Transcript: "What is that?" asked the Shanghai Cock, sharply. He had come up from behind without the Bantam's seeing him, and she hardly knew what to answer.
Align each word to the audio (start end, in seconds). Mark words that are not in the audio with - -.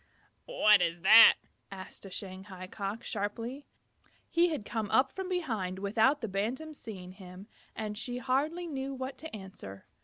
"What 0.47 0.81
is 0.81 1.01
that?" 1.01 1.35
asked 1.71 2.01
the 2.01 2.09
Shanghai 2.09 2.65
Cock, 2.65 3.03
sharply. 3.03 3.67
He 4.31 4.49
had 4.49 4.65
come 4.65 4.89
up 4.89 5.11
from 5.11 5.29
behind 5.29 5.77
without 5.77 6.21
the 6.21 6.27
Bantam's 6.27 6.79
seeing 6.79 7.11
him, 7.11 7.45
and 7.75 7.95
she 7.95 8.17
hardly 8.17 8.65
knew 8.65 8.95
what 8.95 9.19
to 9.19 9.35
answer. 9.35 9.85